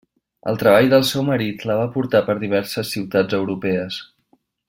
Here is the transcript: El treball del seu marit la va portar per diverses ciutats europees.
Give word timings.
El 0.51 0.55
treball 0.61 0.87
del 0.93 1.03
seu 1.09 1.25
marit 1.27 1.65
la 1.71 1.75
va 1.81 1.85
portar 1.97 2.23
per 2.31 2.37
diverses 2.45 2.91
ciutats 2.97 3.39
europees. 3.43 4.01